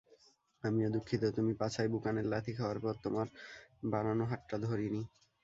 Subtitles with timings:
[0.63, 3.27] আমিও দুঃখিত, তুমি পাছায় বুকানের লাথি খাওয়ার পর তোমার
[3.91, 5.01] বাড়ানো হাতটা ধরিনি।